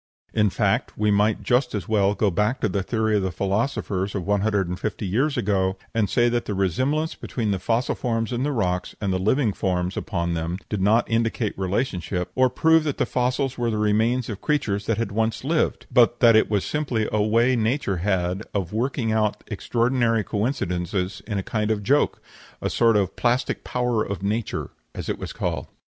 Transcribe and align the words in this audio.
In 0.33 0.49
fact, 0.49 0.97
we 0.97 1.11
might 1.11 1.43
just 1.43 1.75
as 1.75 1.87
well 1.87 2.15
go 2.15 2.31
back 2.31 2.59
to 2.61 2.67
the 2.67 2.81
theory 2.81 3.17
of 3.17 3.21
the 3.21 3.31
philosophers 3.31 4.15
of 4.15 4.25
one 4.25 4.41
hundred 4.41 4.67
and 4.67 4.79
fifty 4.79 5.05
years 5.05 5.37
ago, 5.37 5.77
and 5.93 6.09
say 6.09 6.27
that 6.27 6.45
the 6.45 6.55
resemblance 6.55 7.13
between 7.13 7.51
the 7.51 7.59
fossil 7.59 7.93
forms 7.93 8.33
in 8.33 8.41
the 8.41 8.51
rocks 8.51 8.95
and 8.99 9.13
the 9.13 9.19
living 9.19 9.53
forms 9.53 9.95
upon 9.95 10.33
them 10.33 10.57
did 10.69 10.81
not 10.81 11.07
indicate 11.07 11.55
relationship, 11.55 12.31
or 12.33 12.49
prove 12.49 12.83
that 12.83 12.97
the 12.97 13.05
fossils 13.05 13.59
were 13.59 13.69
the 13.69 13.77
remains 13.77 14.27
of 14.27 14.41
creatures 14.41 14.87
that 14.87 14.97
had 14.97 15.11
once 15.11 15.43
lived, 15.43 15.85
but 15.91 16.19
that 16.19 16.35
it 16.35 16.49
was 16.49 16.65
simply 16.65 17.07
a 17.11 17.21
way 17.21 17.55
nature 17.55 17.97
had 17.97 18.41
of 18.55 18.73
working 18.73 19.11
out 19.11 19.43
extraordinary 19.51 20.23
coincidences 20.23 21.21
in 21.27 21.37
a 21.37 21.43
kind 21.43 21.69
of 21.69 21.83
joke; 21.83 22.19
a 22.59 22.71
sort 22.71 22.97
of 22.97 23.15
"plastic 23.15 23.63
power 23.63 24.03
in 24.03 24.17
nature," 24.27 24.71
as 24.95 25.09
it 25.09 25.19
was 25.19 25.31
called. 25.31 25.67